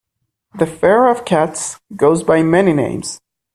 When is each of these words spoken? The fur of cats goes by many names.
The 0.57 0.65
fur 0.65 1.11
of 1.11 1.25
cats 1.25 1.79
goes 1.95 2.23
by 2.23 2.41
many 2.41 2.73
names. 2.73 3.21